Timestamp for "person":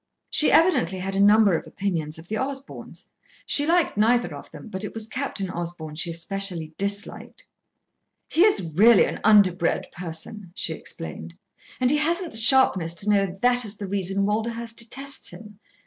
9.91-10.53